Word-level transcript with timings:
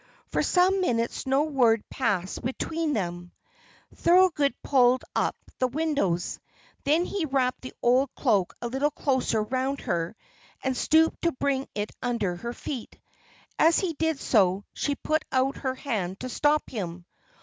For 0.31 0.41
some 0.41 0.81
minutes 0.81 1.27
no 1.27 1.43
word 1.43 1.87
passed 1.87 2.41
between 2.41 2.93
them. 2.93 3.31
Thorold 3.93 4.33
pulled 4.63 5.03
up 5.15 5.35
the 5.59 5.67
windows. 5.67 6.39
Then 6.85 7.05
he 7.05 7.25
wrapped 7.25 7.61
the 7.61 7.75
old 7.83 8.09
cloak 8.15 8.55
a 8.63 8.67
little 8.67 8.89
closer 8.89 9.43
round 9.43 9.81
her, 9.81 10.15
and 10.63 10.75
stooped 10.75 11.21
to 11.21 11.31
bring 11.33 11.67
it 11.75 11.91
under 12.01 12.35
her 12.37 12.51
feet. 12.53 12.97
As 13.59 13.77
he 13.77 13.93
did 13.93 14.19
so 14.19 14.63
she 14.73 14.95
put 14.95 15.23
out 15.31 15.57
her 15.57 15.75
hand 15.75 16.19
to 16.21 16.29
stop 16.29 16.67
him. 16.67 17.05